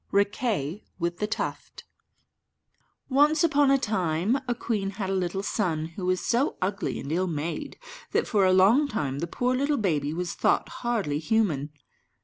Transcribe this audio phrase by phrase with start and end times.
[0.11, 1.83] RIQUET WITH THE TUFT
[3.07, 7.11] Once upon a time a queen had a little son, who was so ugly and
[7.11, 7.77] ill made,
[8.11, 11.69] that for a long time the poor little baby was thought hardly human.